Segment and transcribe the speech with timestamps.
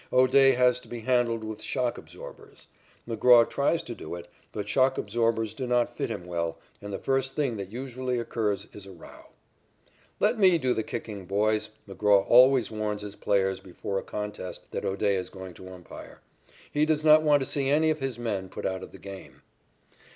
[0.11, 2.65] O'Day has to be handled with shock absorbers.
[3.07, 6.97] McGraw tries to do it, but shock absorbers do not fit him well, and the
[6.97, 9.27] first thing that usually occurs is a row.
[10.19, 14.85] "Let me do the kicking, boys," McGraw always warns his players before a contest that
[14.85, 16.21] O'Day is going to umpire.
[16.71, 19.43] He does not want to see any of his men put out of the game.